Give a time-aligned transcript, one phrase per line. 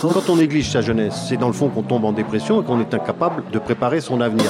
[0.00, 2.80] Quand on néglige sa jeunesse, c'est dans le fond qu'on tombe en dépression et qu'on
[2.80, 4.46] est incapable de préparer son avenir.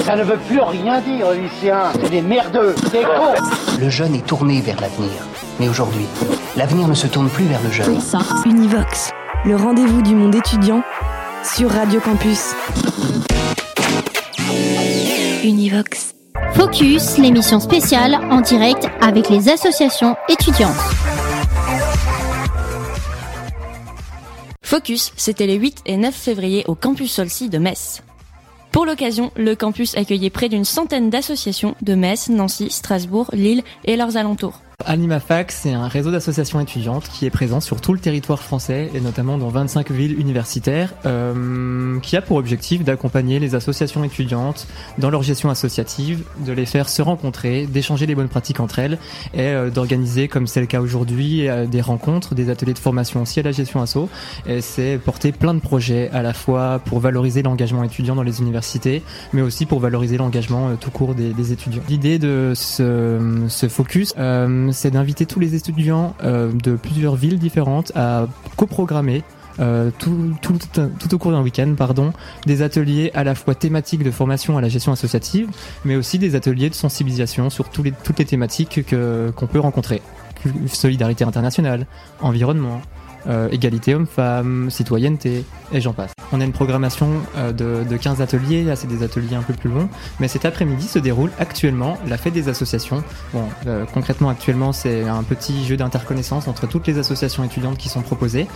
[0.00, 1.92] Ça ne veut plus rien dire, lycéens.
[2.00, 3.34] C'est des merdeux, des cons.
[3.78, 5.10] Le jeune est tourné vers l'avenir.
[5.60, 6.06] Mais aujourd'hui,
[6.56, 7.98] l'avenir ne se tourne plus vers le jeune.
[8.46, 9.10] Univox,
[9.44, 10.82] le rendez-vous du monde étudiant
[11.44, 12.54] sur Radio Campus.
[15.44, 16.17] Univox.
[16.54, 20.74] Focus, l'émission spéciale en direct avec les associations étudiantes.
[24.62, 28.02] Focus, c'était les 8 et 9 février au campus Solcy de Metz.
[28.72, 33.96] Pour l'occasion, le campus accueillait près d'une centaine d'associations de Metz, Nancy, Strasbourg, Lille et
[33.96, 34.60] leurs alentours.
[34.86, 39.00] AnimaFac, c'est un réseau d'associations étudiantes qui est présent sur tout le territoire français et
[39.00, 45.10] notamment dans 25 villes universitaires, euh, qui a pour objectif d'accompagner les associations étudiantes dans
[45.10, 48.98] leur gestion associative, de les faire se rencontrer, d'échanger les bonnes pratiques entre elles
[49.34, 53.22] et euh, d'organiser, comme c'est le cas aujourd'hui, euh, des rencontres, des ateliers de formation
[53.22, 54.08] aussi à la gestion asso.
[54.46, 58.40] Et c'est porter plein de projets à la fois pour valoriser l'engagement étudiant dans les
[58.40, 61.82] universités, mais aussi pour valoriser l'engagement tout court des, des étudiants.
[61.88, 64.14] L'idée de ce, ce focus,
[64.72, 69.22] c'est d'inviter tous les étudiants euh, de plusieurs villes différentes à coprogrammer
[69.60, 71.74] euh, tout, au cours d'un week-end,
[72.46, 75.48] des ateliers à la fois thématiques de formation à la gestion associative,
[75.84, 80.00] mais aussi des ateliers de sensibilisation sur toutes les thématiques que, qu'on peut rencontrer.
[80.68, 81.86] Solidarité internationale,
[82.20, 82.80] environnement,
[83.26, 86.12] euh, égalité homme-femme, citoyenneté, et j'en passe.
[86.32, 89.54] On a une programmation euh, de, de 15 ateliers, là c'est des ateliers un peu
[89.54, 89.88] plus longs,
[90.20, 93.02] mais cet après-midi se déroule actuellement la fête des associations.
[93.32, 97.88] Bon, euh, concrètement actuellement c'est un petit jeu d'interconnaissance entre toutes les associations étudiantes qui
[97.88, 98.46] sont proposées,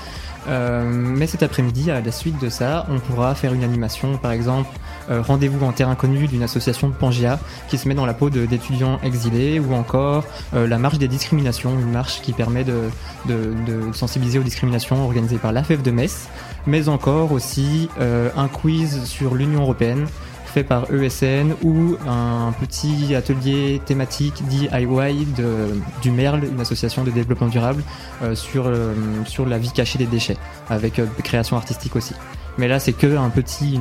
[0.48, 4.32] euh, mais cet après-midi, à la suite de ça, on pourra faire une animation, par
[4.32, 4.70] exemple,
[5.10, 7.38] euh, rendez-vous en terre inconnue d'une association de Pangea
[7.69, 11.72] qui se met dans la peau d'étudiants exilés, ou encore euh, la marche des discriminations,
[11.78, 12.91] une marche qui permet de,
[13.26, 14.61] de, de sensibiliser aux discriminations
[15.02, 16.28] organisée par l'AFF de Metz,
[16.66, 20.06] mais encore aussi un quiz sur l'Union européenne
[20.53, 27.10] fait par ESN ou un petit atelier thématique DIY de, du MERL, une association de
[27.10, 27.82] développement durable,
[28.22, 28.94] euh, sur, euh,
[29.25, 30.37] sur la vie cachée des déchets,
[30.69, 32.14] avec euh, création artistique aussi.
[32.58, 33.81] Mais là, c'est que un petit,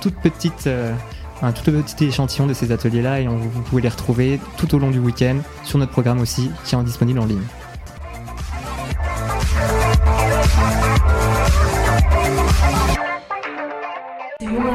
[0.00, 0.70] toute petite,
[1.42, 4.92] un tout petit échantillon de ces ateliers-là et vous pouvez les retrouver tout au long
[4.92, 7.42] du week-end sur notre programme aussi, qui est disponible en ligne.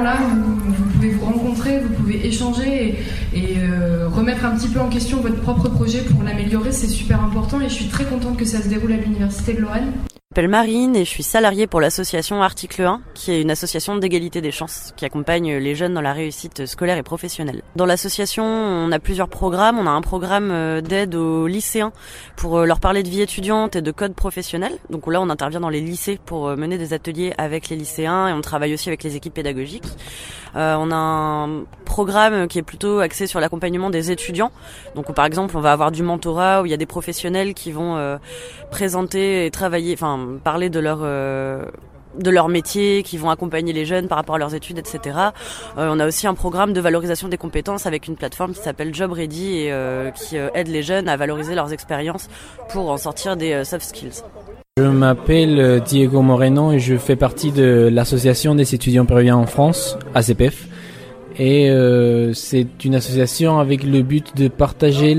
[0.08, 0.36] Moments-là,
[0.68, 2.98] vous, pouvez vous rencontrer, vous pouvez échanger
[3.34, 6.88] et, et euh, remettre un petit peu en question votre propre projet pour l'améliorer, c'est
[6.88, 9.92] super important et je suis très contente que ça se déroule à l'Université de Lorraine.
[10.38, 14.40] M'appelle Marine et je suis salariée pour l'association Article 1, qui est une association d'égalité
[14.40, 17.64] des chances qui accompagne les jeunes dans la réussite scolaire et professionnelle.
[17.76, 19.80] Dans l'association, on a plusieurs programmes.
[19.80, 21.92] On a un programme d'aide aux lycéens
[22.36, 24.74] pour leur parler de vie étudiante et de code professionnel.
[24.92, 28.34] Donc là, on intervient dans les lycées pour mener des ateliers avec les lycéens et
[28.34, 29.90] on travaille aussi avec les équipes pédagogiques.
[30.56, 34.52] Euh, on a un programme qui est plutôt axé sur l'accompagnement des étudiants.
[34.96, 37.72] Donc par exemple, on va avoir du mentorat où il y a des professionnels qui
[37.72, 38.18] vont euh,
[38.72, 41.66] présenter et travailler, enfin parler de leur euh,
[42.18, 45.18] de leur métier, qui vont accompagner les jeunes par rapport à leurs études, etc.
[45.78, 48.96] Euh, on a aussi un programme de valorisation des compétences avec une plateforme qui s'appelle
[48.96, 52.28] Job Ready et euh, qui aide les jeunes à valoriser leurs expériences
[52.70, 54.24] pour en sortir des soft skills.
[54.78, 59.98] Je m'appelle Diego Moreno et je fais partie de l'association des étudiants péruviens en France,
[60.16, 60.68] ACPF.
[61.38, 61.72] Et
[62.34, 65.14] c'est une association avec le but de partager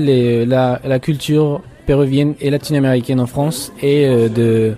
[0.45, 4.75] la, la culture péruvienne et latino-américaine en France et euh, de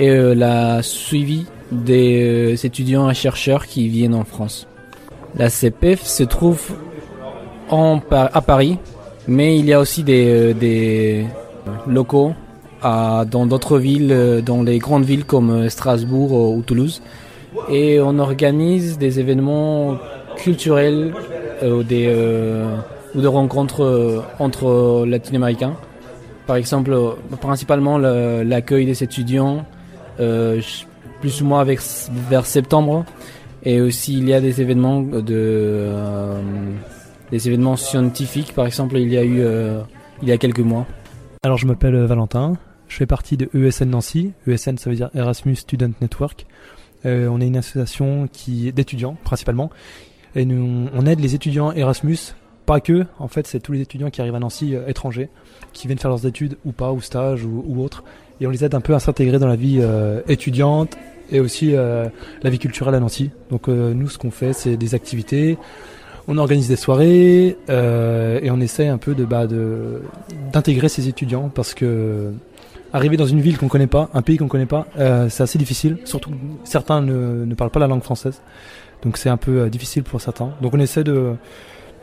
[0.00, 4.66] et euh, la suivi des euh, étudiants et chercheurs qui viennent en France.
[5.36, 6.72] La CPF se trouve
[7.68, 8.78] en, à Paris,
[9.28, 11.24] mais il y a aussi des, des
[11.86, 12.32] locaux
[12.82, 17.00] à, dans d'autres villes, dans les grandes villes comme Strasbourg ou Toulouse.
[17.70, 19.98] Et on organise des événements
[20.36, 21.12] culturels
[21.62, 22.74] euh, des, euh,
[23.14, 25.76] ou de rencontres euh, entre latino-américains.
[26.50, 26.98] Par exemple,
[27.40, 29.64] principalement l'accueil des étudiants,
[30.18, 30.60] euh,
[31.20, 33.04] plus ou moins vers septembre.
[33.62, 36.40] Et aussi, il y a des événements de, euh,
[37.30, 38.52] des événements scientifiques.
[38.52, 39.44] Par exemple, il y a eu
[40.22, 40.88] il y a quelques mois.
[41.44, 42.54] Alors, je m'appelle Valentin.
[42.88, 44.32] Je fais partie de ESN Nancy.
[44.48, 46.46] ESN, ça veut dire Erasmus Student Network.
[47.06, 48.26] Euh, on est une association
[48.74, 49.70] d'étudiants principalement,
[50.34, 52.34] et nous on aide les étudiants Erasmus.
[52.70, 55.28] Pas que, en fait, c'est tous les étudiants qui arrivent à Nancy euh, étrangers,
[55.72, 58.04] qui viennent faire leurs études ou pas, ou stage ou, autre,
[58.40, 60.96] et on les aide un peu à s'intégrer dans la vie euh, étudiante
[61.32, 62.06] et aussi euh,
[62.44, 63.32] la vie culturelle à Nancy.
[63.50, 65.58] Donc nous, ce qu'on fait, c'est des activités.
[66.28, 70.02] on organise des soirées et on essaie un peu de bah, de
[70.52, 72.32] d'intégrer ces étudiants parce que
[72.92, 74.86] arriver dans une ville qu'on connaît pas, un pays qu'on connaît pas,
[75.28, 75.98] c'est assez difficile.
[76.04, 76.30] Surtout
[76.62, 78.40] certains ne, parlent pas la langue française,
[79.02, 80.52] donc c'est un peu difficile pour certains.
[80.62, 81.34] Donc on essaie de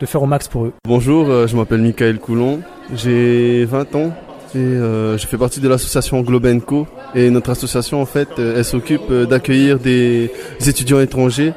[0.00, 0.72] de faire au max pour eux.
[0.84, 2.60] Bonjour, euh, je m'appelle Michael Coulon,
[2.94, 4.12] j'ai 20 ans
[4.54, 8.64] et euh, je fais partie de l'association Globenco et notre association en fait euh, elle
[8.64, 10.30] s'occupe d'accueillir des
[10.66, 11.52] étudiants étrangers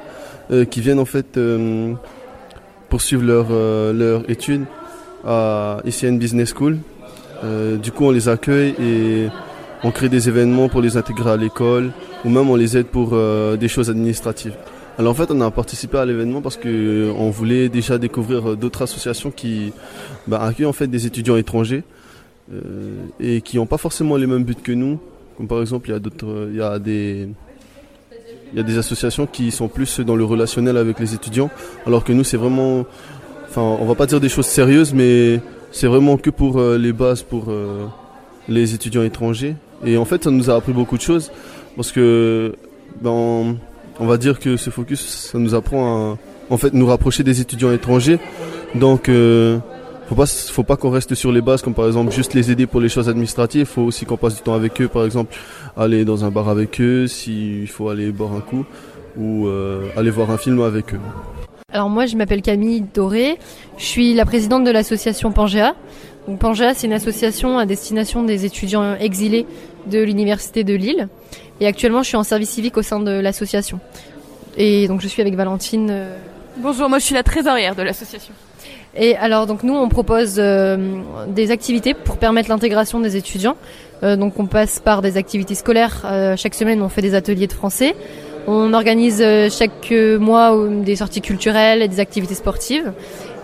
[0.70, 1.40] qui viennent en fait
[2.90, 3.46] poursuivre leur
[3.94, 4.66] leur études
[5.26, 6.78] à ICN Business School.
[7.82, 9.30] Du coup on les accueille et
[9.82, 11.92] on crée des événements pour les intégrer à l'école
[12.26, 13.18] ou même on les aide pour
[13.58, 14.58] des choses administratives.
[14.98, 18.52] Alors en fait, on a participé à l'événement parce que euh, on voulait déjà découvrir
[18.52, 19.72] euh, d'autres associations qui
[20.28, 21.84] bah, accueillent en fait des étudiants étrangers
[22.54, 25.00] euh, et qui n'ont pas forcément les mêmes buts que nous.
[25.38, 27.30] Comme par exemple, il y a d'autres, il y a des,
[28.52, 31.50] il y a des associations qui sont plus dans le relationnel avec les étudiants,
[31.88, 32.86] alors que nous, c'est vraiment,
[33.50, 35.40] enfin, on va pas dire des choses sérieuses, mais
[35.72, 37.46] c'est vraiment que pour les bases pour
[38.50, 39.56] les étudiants étrangers.
[39.86, 41.32] Et en fait, ça nous a appris beaucoup de choses
[41.78, 42.54] parce que,
[43.02, 43.56] ben,
[44.02, 45.02] on- va dire que ce focus,
[45.32, 46.18] ça nous apprend à,
[46.50, 48.20] en fait, nous rapprocher des étudiants étrangers.
[48.76, 49.60] Donc, euh,
[50.10, 52.66] faut pas, faut pas qu'on reste sur les bases, comme par exemple juste les aider
[52.68, 53.66] pour les choses administratives.
[53.66, 55.36] Faut aussi qu'on passe du temps avec eux, par exemple,
[55.78, 58.66] aller dans un bar avec eux, s'il faut aller boire un coup,
[59.18, 61.00] ou euh, aller voir un film avec eux.
[61.74, 63.38] Alors moi je m'appelle Camille Doré,
[63.78, 65.74] je suis la présidente de l'association Pangea.
[66.28, 69.46] Donc Pangea c'est une association à destination des étudiants exilés
[69.90, 71.08] de l'université de Lille
[71.62, 73.80] et actuellement je suis en service civique au sein de l'association.
[74.58, 75.88] Et donc je suis avec Valentine.
[75.90, 76.18] euh,
[76.58, 78.34] Bonjour, moi je suis la trésorière de l'association.
[78.98, 80.76] Et alors donc nous on propose euh,
[81.28, 83.56] des activités pour permettre l'intégration des étudiants.
[84.04, 86.02] Euh, donc on passe par des activités scolaires.
[86.06, 87.96] Euh, chaque semaine on fait des ateliers de français.
[88.48, 92.92] On organise chaque mois des sorties culturelles et des activités sportives.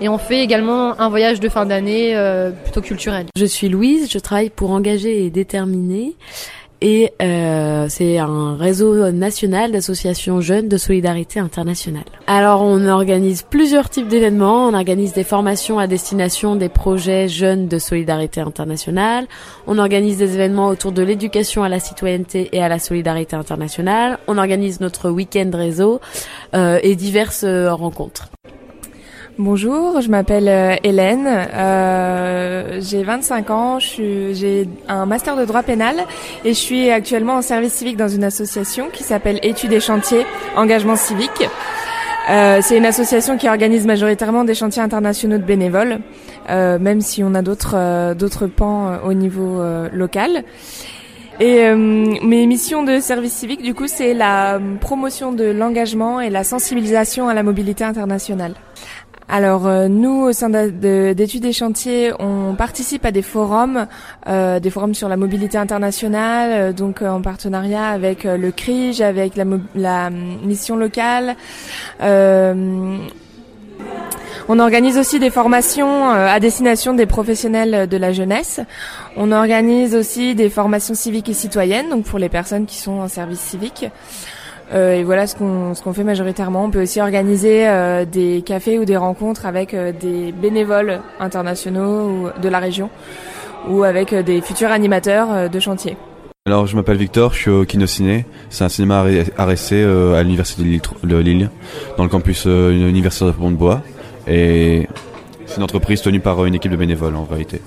[0.01, 2.19] Et on fait également un voyage de fin d'année
[2.63, 3.27] plutôt culturel.
[3.37, 6.15] Je suis Louise, je travaille pour Engager et Déterminer.
[6.81, 12.03] Et euh, c'est un réseau national d'associations jeunes de solidarité internationale.
[12.27, 14.67] Alors on organise plusieurs types d'événements.
[14.67, 19.25] On organise des formations à destination des projets jeunes de solidarité internationale.
[19.65, 24.19] On organise des événements autour de l'éducation à la citoyenneté et à la solidarité internationale.
[24.27, 25.99] On organise notre week-end réseau
[26.53, 28.29] euh, et diverses euh, rencontres.
[29.39, 35.95] Bonjour, je m'appelle euh, Hélène, euh, j'ai 25 ans, j'ai un master de droit pénal
[36.43, 40.25] et je suis actuellement en service civique dans une association qui s'appelle Études et chantiers
[40.55, 41.47] engagement civique.
[42.31, 45.99] Euh, c'est une association qui organise majoritairement des chantiers internationaux de bénévoles,
[46.49, 49.61] euh, même si on a d'autres d'autres pans au niveau
[49.93, 50.45] local.
[51.39, 56.43] Et mes missions de service civique, du coup, c'est la promotion de l'engagement et la
[56.43, 58.55] sensibilisation à la mobilité internationale.
[59.29, 63.85] Alors euh, nous, au sein de- de- d'études et chantiers, on participe à des forums,
[64.27, 69.35] euh, des forums sur la mobilité internationale, euh, donc en partenariat avec le CRIJ, avec
[69.35, 69.43] la,
[70.07, 71.35] hum, mission locale.
[74.49, 78.61] On organise aussi des formations à destination des professionnels de la jeunesse.
[79.17, 83.09] On organise aussi des formations civiques et citoyennes, donc pour les personnes qui sont en
[83.09, 83.87] service civique.
[84.73, 86.65] Euh, et voilà ce qu'on ce qu'on fait majoritairement.
[86.65, 92.09] On peut aussi organiser euh, des cafés ou des rencontres avec euh, des bénévoles internationaux
[92.09, 92.89] ou de la région
[93.69, 95.97] ou avec des futurs animateurs de chantier.
[96.47, 98.25] Alors, je m'appelle Victor, je suis au Kinociné.
[98.49, 100.63] C'est un cinéma euh, à l'université
[101.03, 101.49] de Lille,
[101.97, 103.81] dans le campus universitaire de Pont-de-Bois.
[104.27, 104.87] Et
[105.45, 107.59] c'est une entreprise tenue par une équipe de bénévoles en réalité.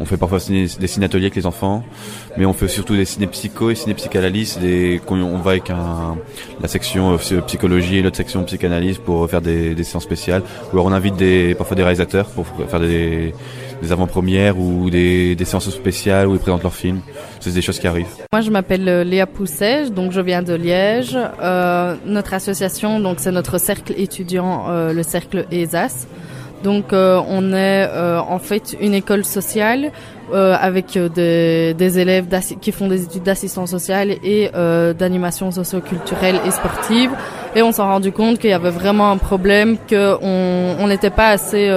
[0.00, 1.84] On fait parfois des ciné-ateliers avec les enfants,
[2.36, 4.58] mais on fait surtout des ciné-psycho et ciné-psychanalyse.
[5.08, 6.16] On va avec un,
[6.60, 10.42] la section euh, psychologie et l'autre section psychanalyse pour faire des, des séances spéciales.
[10.68, 13.34] Ou alors on invite des, parfois des réalisateurs pour faire des,
[13.82, 17.00] des avant-premières ou des, des séances spéciales où ils présentent leurs films.
[17.40, 18.06] C'est des choses qui arrivent.
[18.32, 21.16] Moi, je m'appelle euh, Léa Pousset, donc je viens de Liège.
[21.42, 26.06] Euh, notre association, donc c'est notre cercle étudiant, euh, le cercle ESAS.
[26.64, 29.92] Donc, euh, on est euh, en fait une école sociale
[30.32, 32.26] euh, avec des, des élèves
[32.62, 34.50] qui font des études d'assistance sociale et
[34.98, 37.10] d'animation socio-culturelle et sportive.
[37.54, 41.28] Et on s'est rendu compte qu'il y avait vraiment un problème, qu'on on n'était pas
[41.28, 41.70] assez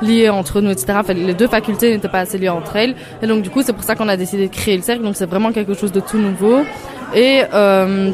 [0.00, 0.94] liés entre nous, etc.
[0.96, 2.94] Enfin, les deux facultés n'étaient pas assez liées entre elles.
[3.22, 5.04] Et donc, du coup, c'est pour ça qu'on a décidé de créer le cercle.
[5.04, 6.62] Donc, c'est vraiment quelque chose de tout nouveau.
[7.14, 8.10] Et euh,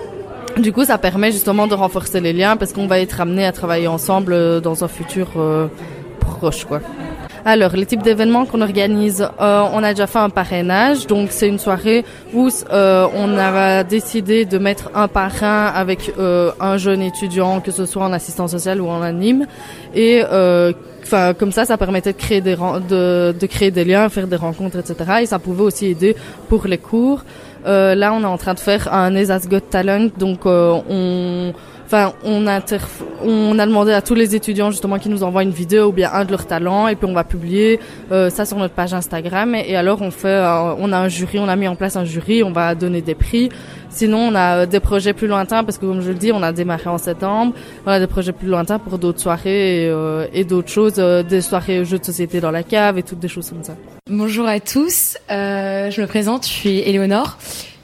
[0.56, 3.52] du coup, ça permet justement de renforcer les liens parce qu'on va être amené à
[3.52, 5.68] travailler ensemble dans un futur euh,
[7.44, 11.48] Alors, les types d'événements qu'on organise, euh, on a déjà fait un parrainage, donc c'est
[11.48, 12.04] une soirée
[12.34, 17.70] où euh, on a décidé de mettre un parrain avec euh, un jeune étudiant, que
[17.70, 19.46] ce soit en assistance sociale ou en anime,
[19.94, 20.22] et
[21.04, 22.18] Enfin, comme ça, ça permettait de
[23.46, 25.22] créer des liens, faire des rencontres, etc.
[25.22, 26.14] Et ça pouvait aussi aider
[26.50, 27.24] pour les cours.
[27.64, 31.54] Là, on est en train de faire un ESAS Got Talent, donc on
[31.90, 32.44] Enfin, on,
[33.24, 36.10] on a demandé à tous les étudiants justement qui nous envoient une vidéo ou bien
[36.12, 37.80] un de leurs talents et puis on va publier
[38.12, 41.38] euh, ça sur notre page Instagram et, alors on fait, euh, on a un jury,
[41.38, 43.48] on a mis en place un jury, on va donner des prix.
[43.88, 46.42] Sinon, on a euh, des projets plus lointains parce que comme je le dis, on
[46.42, 47.54] a démarré en septembre.
[47.86, 51.40] On a des projets plus lointains pour d'autres soirées et, euh, et d'autres choses, des
[51.40, 53.76] soirées jeux de société dans la cave et toutes des choses comme ça.
[54.10, 57.38] Bonjour à tous, je me présente, je suis Éléonore.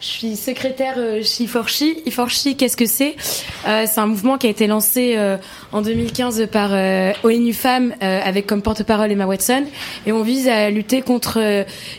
[0.04, 1.96] Je suis secrétaire euh, chez Iforchi.
[2.04, 3.16] Iforchi, qu'est-ce que c'est
[3.66, 5.38] euh, C'est un mouvement qui a été lancé euh,
[5.73, 6.73] en 2015 par
[7.25, 9.64] ONU Femmes avec comme porte-parole Emma Watson.
[10.04, 11.38] Et on vise à lutter contre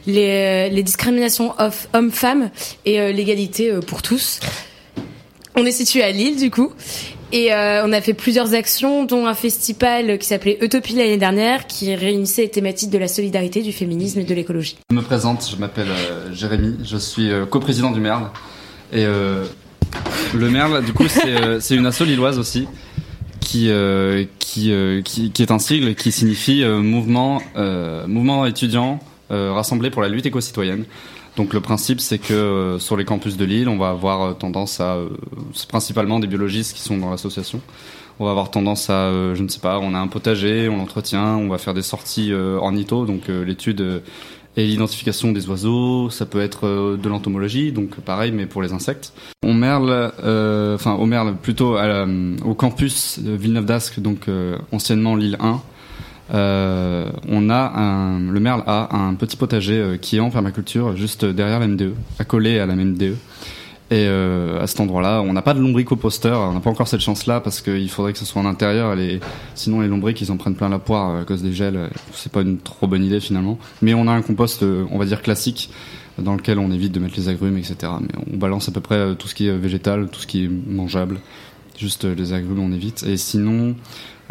[0.06, 1.56] les, les discriminations
[1.94, 2.52] hommes-femmes
[2.86, 4.40] et l'égalité pour tous.
[5.56, 6.74] On est situé à Lille du coup
[7.32, 11.68] et euh, on a fait plusieurs actions, dont un festival qui s'appelait Utopie l'année dernière,
[11.68, 14.78] qui réunissait les thématiques de la solidarité, du féminisme et de l'écologie.
[14.92, 18.30] Je me présente, je m'appelle euh, Jérémy, je suis euh, coprésident du Merle.
[18.94, 22.68] Et le Merle, du coup, c'est une asso lilloise aussi,
[23.42, 23.70] qui,
[24.40, 24.72] qui,
[25.04, 27.42] qui, qui, est un sigle qui signifie mouvement,
[28.08, 30.86] mouvement étudiant rassemblé pour la lutte éco-citoyenne.
[31.36, 34.34] Donc le principe, c'est que euh, sur les campus de Lille, on va avoir euh,
[34.34, 35.10] tendance à, euh,
[35.68, 37.62] principalement des biologistes qui sont dans l'association.
[38.20, 41.36] On va avoir tendance à, je ne sais pas, on a un potager, on l'entretient,
[41.36, 44.04] on va faire des sorties ornitho, donc l'étude
[44.56, 46.10] et l'identification des oiseaux.
[46.10, 49.12] Ça peut être de l'entomologie, donc pareil, mais pour les insectes.
[49.44, 50.14] On merle,
[50.76, 54.30] enfin au merle plutôt au campus de Villeneuve d'Ascq, donc
[54.72, 55.60] anciennement Lille 1
[56.34, 60.96] euh, on a un, le Merle a un petit potager euh, qui est en permaculture
[60.96, 63.16] juste derrière la MDE, accolé à la MDE.
[63.92, 67.02] Et euh, à cet endroit-là, on n'a pas de lombricoposter, on n'a pas encore cette
[67.02, 68.98] chance-là parce qu'il faudrait que ce soit en intérieur.
[69.54, 71.92] Sinon, les lombriques, ils en prennent plein la poire à cause des gels.
[72.12, 73.60] C'est pas une trop bonne idée finalement.
[73.84, 75.70] Mais on a un compost, on va dire classique,
[76.18, 77.76] dans lequel on évite de mettre les agrumes, etc.
[78.02, 80.50] Mais on balance à peu près tout ce qui est végétal, tout ce qui est
[80.50, 81.20] mangeable.
[81.78, 83.04] Juste les agrumes, on évite.
[83.04, 83.76] Et sinon,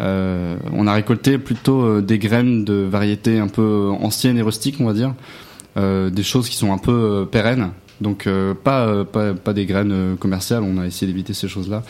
[0.01, 4.77] euh, on a récolté plutôt euh, des graines de variétés un peu anciennes et rustiques,
[4.79, 5.13] on va dire,
[5.77, 7.71] euh, des choses qui sont un peu pérennes.
[8.01, 8.27] Donc
[8.65, 11.81] pas, pas, des graines commerciales, on a essayé d'éviter ces choses-là.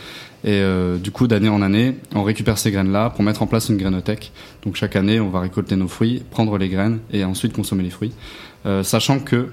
[0.44, 0.62] Et
[1.00, 4.32] du coup, d'année en année, on récupère ces graines-là pour mettre en place une grainothèque.
[4.64, 7.90] Donc chaque année, on va récolter nos fruits, prendre les graines et ensuite consommer les
[7.90, 8.14] fruits.
[8.84, 9.48] sachant que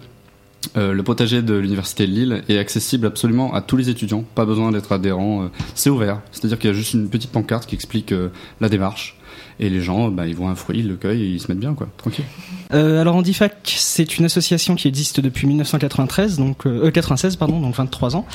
[0.77, 4.45] euh, le potager de l'université de Lille est accessible absolument à tous les étudiants, pas
[4.45, 6.21] besoin d'être adhérent, euh, c'est ouvert.
[6.31, 8.29] C'est-à-dire qu'il y a juste une petite pancarte qui explique euh,
[8.61, 9.19] la démarche.
[9.61, 11.75] Et les gens, bah, ils voient un fruit, ils le cueillent ils se mettent bien,
[11.75, 12.25] quoi, tranquille.
[12.73, 17.75] Euh, alors Andifac, c'est une association qui existe depuis 1993, donc euh, 96 pardon, donc
[17.75, 18.27] 23 ans,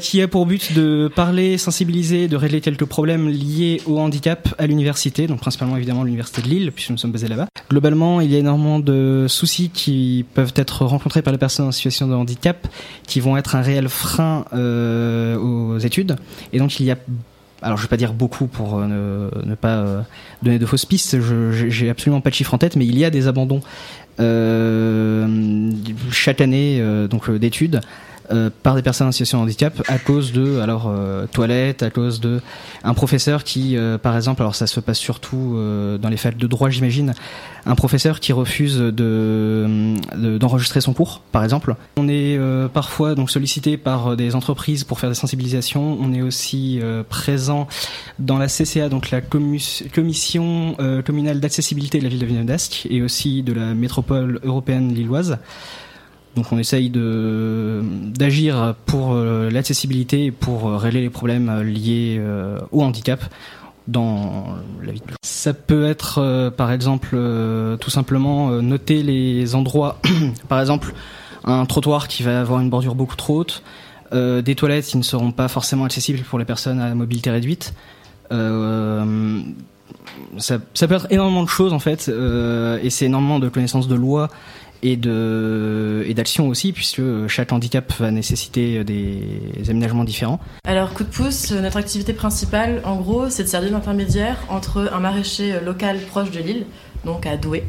[0.00, 4.66] qui a pour but de parler, sensibiliser, de régler quelques problèmes liés au handicap à
[4.66, 7.48] l'université, donc principalement évidemment l'université de Lille, puisque nous sommes basés là-bas.
[7.70, 11.72] Globalement, il y a énormément de soucis qui peuvent être rencontrés par les personnes en
[11.72, 12.68] situation de handicap,
[13.06, 16.16] qui vont être un réel frein euh, aux études,
[16.52, 16.98] et donc il y a
[17.62, 20.02] alors je vais pas dire beaucoup pour euh, ne, pas euh,
[20.42, 21.16] donner de fausses pistes,
[21.68, 23.60] j'ai absolument pas de chiffre en tête, mais il y a des abandons
[24.20, 25.70] euh,
[26.10, 27.80] chaque année donc d'études
[28.30, 31.90] euh, par des personnes en situation de handicap à cause de alors euh, toilettes, à
[31.90, 32.40] cause de
[32.84, 35.58] un professeur qui, euh, par exemple, alors ça se passe surtout
[36.00, 37.14] dans les facs de droit, j'imagine,
[37.66, 39.96] un professeur qui refuse de
[40.38, 41.74] d'enregistrer son cours, par exemple.
[41.96, 42.38] On est
[42.72, 45.98] parfois donc sollicité par des entreprises pour faire des sensibilisations.
[46.00, 47.68] On est aussi présent
[48.18, 52.42] dans la CCA, donc la commission communale d'accessibilité de la ville de villeneuve
[52.88, 55.38] et aussi de la métropole européenne lilloise.
[56.36, 62.20] Donc on essaye d'agir pour euh, l'accessibilité et pour euh, régler les problèmes euh, liés
[62.70, 63.22] au handicap
[63.88, 64.46] dans
[64.82, 65.02] la vie.
[65.22, 67.16] Ça peut être par exemple
[67.80, 69.98] tout simplement noter les endroits,
[70.48, 70.94] par exemple
[71.44, 73.64] un trottoir qui va avoir une bordure beaucoup trop haute,
[74.12, 77.74] des toilettes qui ne seront pas forcément accessibles pour les personnes à mobilité réduite.
[78.30, 79.04] ça,
[80.38, 84.30] ça, peut être énormément de choses en fait, et c'est énormément de connaissances de loi
[84.82, 89.22] et d'action aussi puisque chaque handicap va nécessiter des
[89.68, 90.40] aménagements différents.
[90.64, 95.00] Alors coup de pouce, notre activité principale en gros c'est de servir d'intermédiaire entre un
[95.00, 96.66] maraîcher local proche de Lille,
[97.04, 97.64] donc à Douai,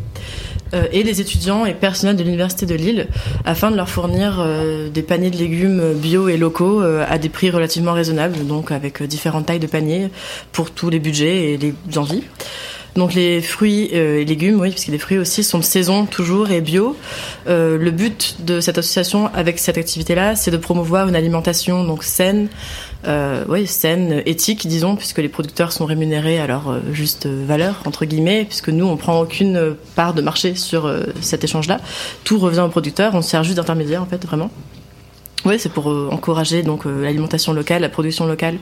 [0.73, 3.07] euh, et les étudiants et personnels de l'université de Lille
[3.45, 7.29] afin de leur fournir euh, des paniers de légumes bio et locaux euh, à des
[7.29, 10.09] prix relativement raisonnables, donc avec différentes tailles de paniers
[10.51, 12.23] pour tous les budgets et les envies.
[12.95, 16.51] Donc les fruits et légumes, oui, parce que les fruits aussi sont de saison toujours
[16.51, 16.95] et bio.
[17.47, 22.49] le but de cette association avec cette activité-là, c'est de promouvoir une alimentation donc saine,
[23.05, 27.81] euh, oui, saine, éthique, disons, puisque les producteurs sont rémunérés à leur euh, juste valeur,
[27.85, 31.79] entre guillemets, puisque nous, on prend aucune part de marché sur euh, cet échange-là.
[32.23, 34.49] Tout revient aux producteurs, on sert juste d'intermédiaire, en fait, vraiment.
[35.45, 38.57] Oui, c'est pour euh, encourager donc l'alimentation locale, la production locale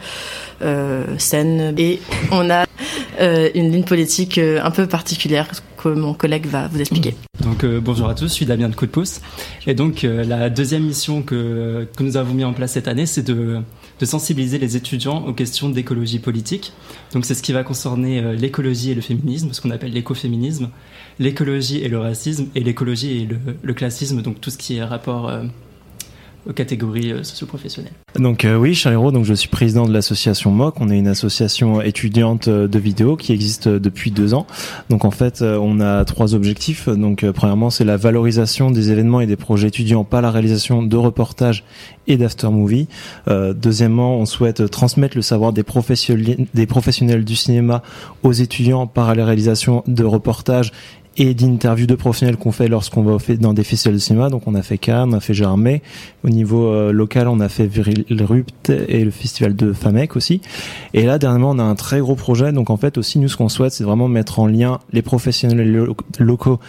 [1.18, 1.74] saine.
[1.78, 2.00] Et
[2.32, 2.66] on a
[3.20, 5.48] une ligne politique un peu particulière
[5.78, 7.16] que mon collègue va vous expliquer.
[7.42, 9.22] Donc bonjour à tous, je suis Damien de Coup de Pouce.
[9.66, 13.24] Et donc la deuxième mission que, que nous avons mis en place cette année, c'est
[13.24, 13.62] de
[14.02, 16.74] de sensibiliser les étudiants aux questions d'écologie politique.
[17.14, 20.70] Donc c'est ce qui va concerner euh, l'écologie et le féminisme, ce qu'on appelle l'écoféminisme,
[21.20, 23.30] l'écologie et le racisme, et l'écologie et
[23.62, 25.44] le, classisme, donc tout ce qui est rapport euh,
[26.56, 27.94] catégories euh, socio-professionnelles.
[28.16, 30.82] Donc euh, oui, Charles Hérault, donc je suis président de l'association MOC.
[30.82, 34.48] On est une association étudiante euh, de vidéo qui existe depuis deux ans.
[34.90, 36.90] Donc en fait, on a trois objectifs.
[36.90, 40.98] Donc premièrement, c'est la valorisation des événements et des projets étudiants par la réalisation de
[40.98, 41.64] reportages
[42.08, 42.88] et d'after-movie.
[43.28, 47.84] deuxièmement, on souhaite transmettre le savoir des professionnels, des professionnels du cinéma
[48.24, 50.72] aux étudiants par la réalisation de reportages
[51.18, 54.30] et d'interviews de professionnels qu'on fait lorsqu'on va dans des festivals de cinéma.
[54.30, 55.82] Donc on a fait Cannes, on a fait Germay.
[56.24, 60.42] Au niveau euh, local, on a fait Viril Rupt et le festival de Famec aussi.
[60.94, 62.52] Et là, dernièrement, on a un très gros projet.
[62.52, 65.88] Donc en fait aussi, nous, ce qu'on souhaite, c'est vraiment mettre en lien les professionnels
[66.20, 66.60] locaux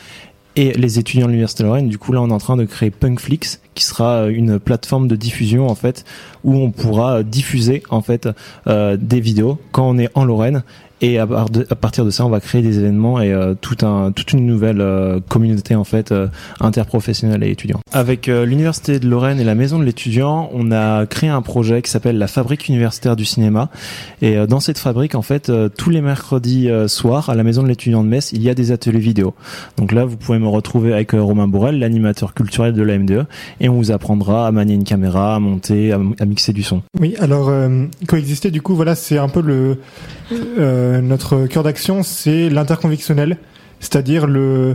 [0.54, 1.88] et les étudiants de l'université de Lorraine.
[1.88, 5.08] Du coup, là, on est en train de créer Punkflix, qui sera euh, une plateforme
[5.08, 6.04] de diffusion en fait,
[6.44, 8.28] où on pourra diffuser en fait
[8.66, 10.62] euh, des vidéos quand on est en Lorraine
[11.02, 14.32] et à, partir de ça, on va créer des événements et euh, tout un, toute
[14.34, 16.28] une nouvelle euh, communauté en fait euh,
[16.60, 17.82] interprofessionnelle et étudiante.
[17.92, 21.90] Avec l'université de Lorraine et la maison de l'étudiant, on a créé un projet qui
[21.90, 23.68] s'appelle la fabrique universitaire du cinéma.
[24.22, 28.04] Et dans cette fabrique, en fait, tous les mercredis soirs à la maison de l'étudiant
[28.04, 29.34] de Metz, il y a des ateliers vidéo.
[29.76, 33.26] Donc là, vous pouvez me retrouver avec Romain Bourrel, l'animateur culturel de la MDE,
[33.60, 36.82] et on vous apprendra à manier une caméra, à monter, à, mixer du son.
[36.98, 37.52] Oui, alors
[38.06, 39.78] coexister, du coup, voilà, c'est un peu le
[40.58, 43.38] euh, notre cœur d'action, c'est l'interconvictionnel,
[43.80, 44.74] c'est-à-dire euh,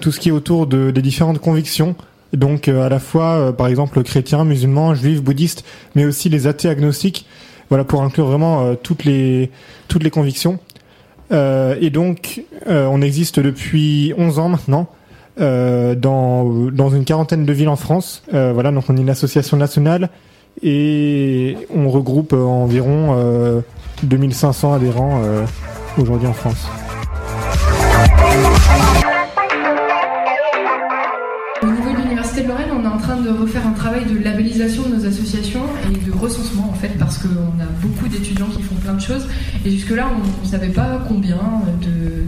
[0.00, 1.94] tout ce qui est autour de, des différentes convictions.
[2.32, 6.68] Donc euh, à la fois, par exemple, chrétiens, musulmans, juifs, bouddhistes, mais aussi les athées
[6.68, 7.26] agnostiques.
[7.68, 9.50] Voilà pour inclure vraiment toutes les
[9.88, 10.58] toutes les convictions.
[11.30, 14.90] et donc, on existe depuis 11 ans maintenant.
[15.38, 18.22] dans, dans une quarantaine de villes en France.
[18.30, 20.10] voilà, donc on est une association nationale
[20.62, 23.62] et on regroupe environ
[24.02, 25.44] 2500 adhérents euh,
[25.98, 26.66] aujourd'hui en France.
[31.62, 34.18] Au niveau de l'Université de Lorraine, on est en train de refaire un travail de
[34.18, 38.62] labellisation de nos associations et de recensement en fait, parce qu'on a beaucoup d'étudiants qui
[38.62, 39.28] font plein de choses.
[39.64, 41.38] Et jusque-là, on ne savait pas combien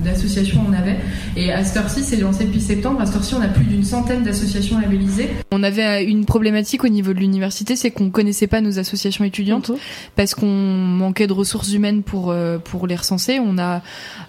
[0.05, 0.97] d'associations on avait.
[1.37, 3.01] Et à cette heure-ci, c'est lancé depuis septembre.
[3.01, 5.31] À cette heure-ci, on a plus d'une centaine d'associations labellisées.
[5.51, 9.73] On avait une problématique au niveau de l'université, c'est qu'on connaissait pas nos associations étudiantes
[10.15, 13.41] parce qu'on manquait de ressources humaines pour euh, pour les recenser.
[13.41, 13.83] On a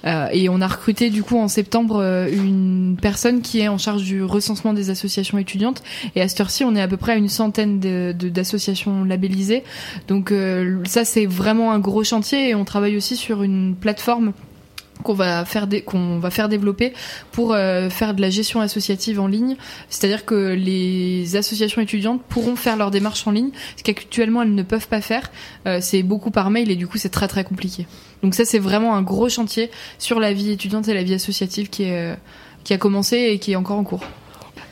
[0.06, 3.78] euh, et on a recruté du coup en septembre euh, une personne qui est en
[3.78, 5.84] charge du recensement des associations étudiantes.
[6.16, 9.64] Et à cette heure-ci, on est à peu près à une centaine d'associations labellisées.
[10.08, 10.34] Donc
[10.86, 14.34] ça, c'est vraiment un gros chantier et on travaille aussi sur une plateforme
[15.04, 16.94] qu'on va faire qu'on va faire développer
[17.32, 19.56] pour euh, faire de la gestion associative en ligne,
[19.90, 24.64] c'est-à-dire que les associations étudiantes pourront faire leurs démarches en ligne, ce qu'actuellement elles ne
[24.64, 25.32] peuvent pas faire.
[25.68, 27.88] Euh, c'est beaucoup par mail et du coup c'est très très compliqué.
[28.24, 31.70] Donc ça c'est vraiment un gros chantier sur la vie étudiante et la vie associative
[31.70, 32.16] qui est euh,
[32.64, 34.04] qui a commencé et qui est encore en cours.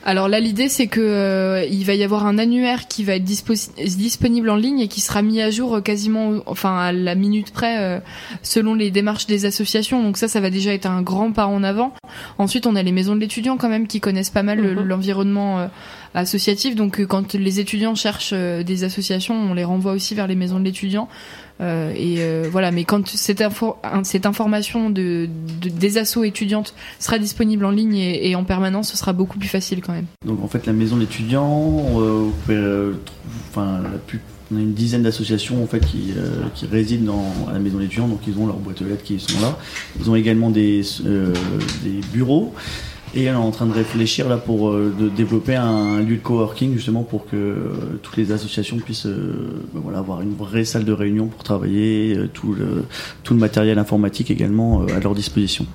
[0.05, 3.23] Alors là, l'idée c'est que euh, il va y avoir un annuaire qui va être
[3.23, 7.51] disponible en ligne et qui sera mis à jour euh, quasiment, enfin à la minute
[7.51, 7.99] près, euh,
[8.41, 10.03] selon les démarches des associations.
[10.03, 11.93] Donc ça, ça va déjà être un grand pas en avant.
[12.37, 14.83] Ensuite, on a les maisons de l'étudiant quand même qui connaissent pas mal mhm.
[14.83, 15.69] l'environnement
[16.13, 16.75] associatif.
[16.75, 20.65] Donc quand les étudiants cherchent des associations, on les renvoie aussi vers les maisons de
[20.65, 21.07] l'étudiant.
[21.61, 25.29] Euh, et euh, voilà, mais quand cette, info, cette information de,
[25.61, 29.81] des assos étudiantes sera disponible en ligne et, en permanence, ce sera beaucoup plus facile
[29.81, 30.07] quand même.
[30.25, 30.97] Donc en fait, la maison
[32.49, 32.93] euh,
[33.49, 33.81] enfin,
[34.51, 36.13] on a une dizaine d'associations en fait qui,
[36.71, 39.39] résident dans à la maison d'étudiants, donc ils ont leurs boîtes aux lettres qui sont
[39.39, 39.57] là.
[39.99, 40.83] Ils ont également des
[42.11, 42.53] bureaux.
[43.15, 46.21] Et on est en train de réfléchir là pour euh, de développer un lieu de
[46.21, 50.65] coworking justement pour que euh, toutes les associations puissent euh, ben voilà, avoir une vraie
[50.65, 52.85] salle de réunion pour travailler, tout le,
[53.23, 55.67] tout le matériel informatique également à leur disposition.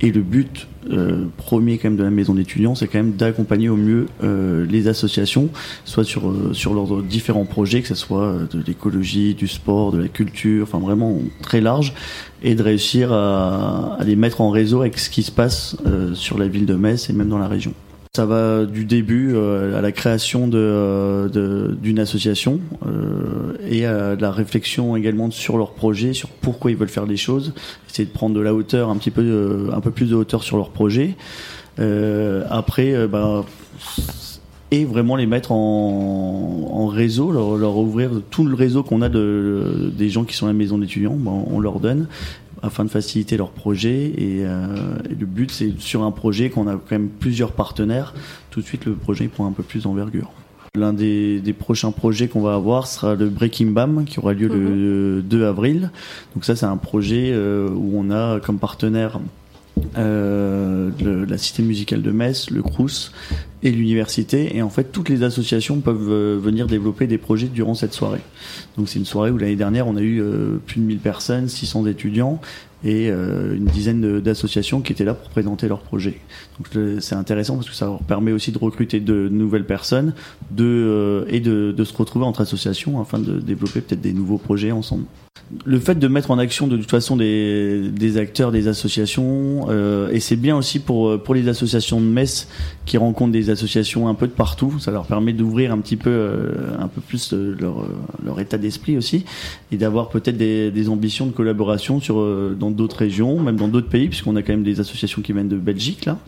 [0.00, 3.68] Et le but euh, premier quand même de la maison d'étudiants, c'est quand même d'accompagner
[3.68, 5.50] au mieux euh, les associations,
[5.84, 9.98] soit sur euh, sur leurs différents projets, que ce soit de l'écologie, du sport, de
[9.98, 11.94] la culture, enfin vraiment très large,
[12.42, 15.76] et de réussir à, à les mettre en réseau avec ce qui se passe
[16.14, 17.74] sur la ville de Metz et même dans la région.
[18.18, 21.28] Ça va du début euh, à la création euh,
[21.80, 26.88] d'une association euh, et à la réflexion également sur leur projet, sur pourquoi ils veulent
[26.88, 27.54] faire les choses,
[27.88, 30.56] essayer de prendre de la hauteur, un petit peu, un peu plus de hauteur sur
[30.56, 31.14] leur projet.
[31.78, 33.44] Après, bah,
[34.72, 40.08] et vraiment les mettre en, réseau, leur, ouvrir tout le réseau qu'on a de, des
[40.08, 42.08] gens qui sont à la maison d'étudiants, bah, on leur donne
[42.62, 44.66] afin de faciliter leur projet et, euh,
[45.10, 48.14] et le but c'est sur un projet qu'on a quand même plusieurs partenaires.
[48.50, 50.30] Tout de suite le projet prend un peu plus d'envergure.
[50.74, 54.48] L'un des, des prochains projets qu'on va avoir sera le Breaking Bam qui aura lieu
[54.48, 55.90] le 2 avril.
[56.34, 59.18] Donc ça c'est un projet euh, où on a comme partenaire
[59.96, 63.12] euh, le- la Cité musicale de Metz, le Crous
[63.62, 64.56] et l'université.
[64.56, 68.20] Et en fait, toutes les associations peuvent euh, venir développer des projets durant cette soirée.
[68.76, 71.48] Donc c'est une soirée où l'année dernière, on a eu euh, plus de 1000 personnes,
[71.48, 72.40] 600 étudiants
[72.84, 76.20] et euh, une dizaine d'associations qui étaient là pour présenter leurs projets.
[76.58, 76.68] Donc
[77.00, 80.14] c'est intéressant parce que ça leur permet aussi de recruter de nouvelles personnes
[80.52, 85.06] de, et de, se retrouver entre associations afin de développer peut-être des nouveaux projets ensemble.
[85.64, 89.68] Le fait de mettre en action de toute façon des, des acteurs, des associations,
[90.10, 92.48] et c'est bien aussi pour, pour les associations de Metz
[92.84, 96.10] qui rencontrent des associations un peu de partout, ça leur permet d'ouvrir un petit peu,
[96.10, 97.88] euh, un peu plus euh, leur, euh,
[98.24, 99.24] leur état d'esprit aussi,
[99.72, 102.24] et d'avoir peut-être des, des ambitions de collaboration sur,
[102.56, 105.48] dans d'autres régions, même dans d'autres pays, puisqu'on a quand même des associations qui viennent
[105.48, 106.18] de Belgique là.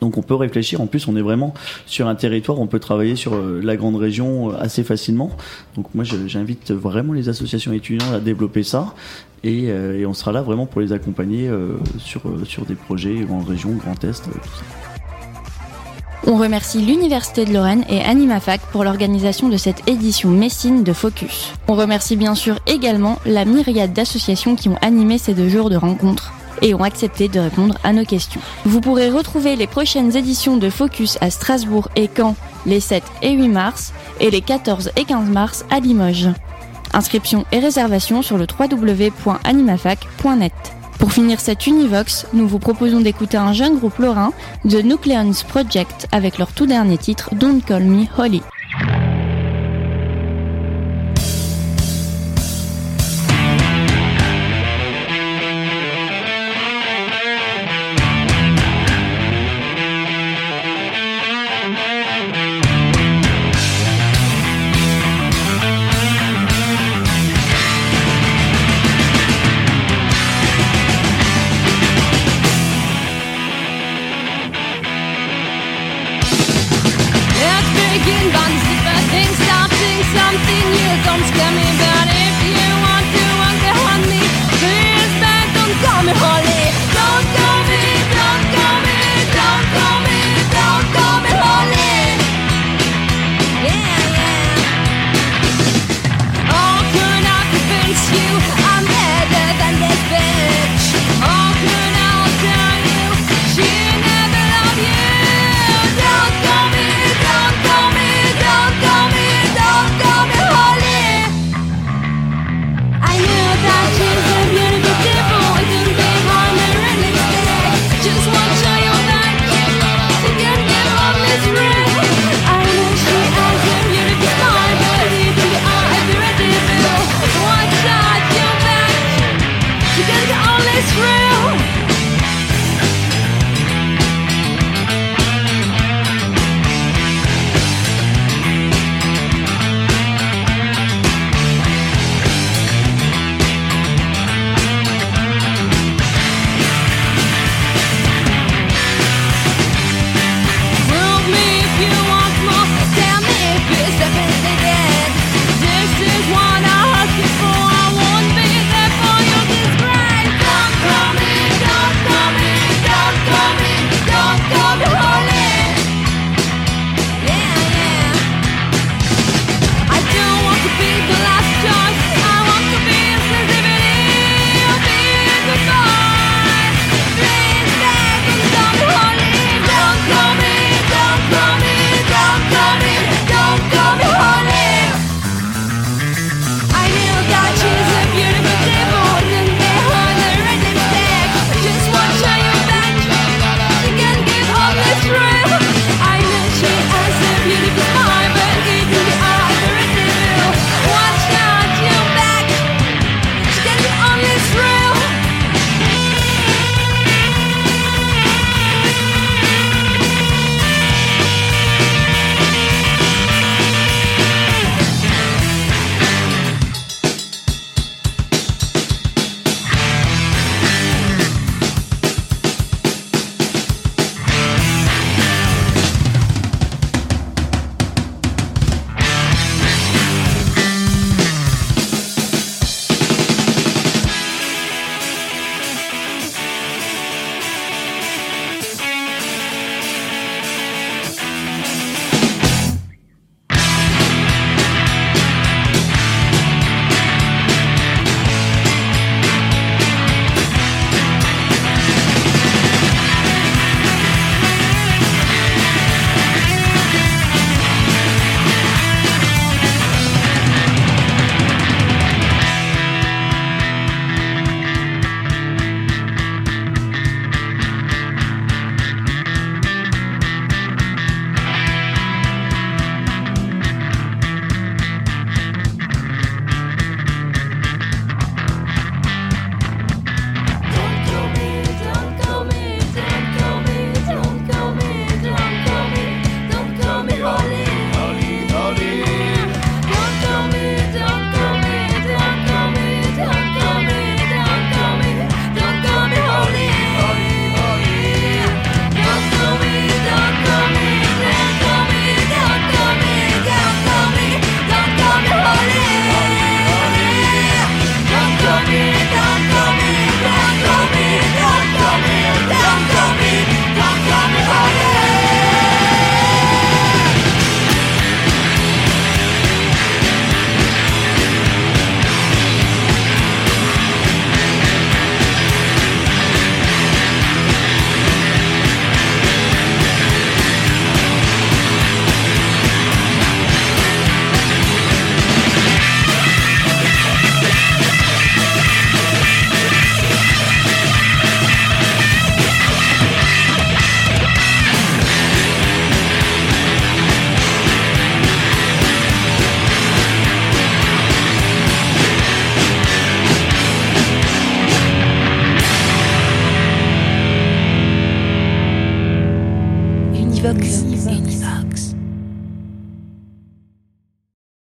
[0.00, 0.80] Donc on peut réfléchir.
[0.80, 1.54] En plus, on est vraiment
[1.86, 2.58] sur un territoire.
[2.58, 5.30] On peut travailler sur la grande région assez facilement.
[5.76, 8.96] Donc moi, j'invite vraiment les associations étudiantes à développer ça.
[9.44, 9.70] Et,
[10.04, 11.48] on sera là vraiment pour les accompagner
[11.98, 14.91] sur, sur des projets grande région, Grand Est, tout ça.
[16.26, 21.52] On remercie l'Université de Lorraine et AnimaFac pour l'organisation de cette édition Messine de Focus.
[21.66, 25.74] On remercie bien sûr également la myriade d'associations qui ont animé ces deux jours de
[25.76, 26.32] rencontres
[26.62, 28.40] et ont accepté de répondre à nos questions.
[28.64, 33.32] Vous pourrez retrouver les prochaines éditions de Focus à Strasbourg et Caen les 7 et
[33.32, 36.28] 8 mars et les 14 et 15 mars à Limoges.
[36.94, 40.52] Inscription et réservation sur le www.animafac.net.
[41.02, 46.06] Pour finir cette Univox, nous vous proposons d'écouter un jeune groupe lorrain, The Nucleons Project,
[46.12, 48.40] avec leur tout dernier titre, Don't Call Me Holly.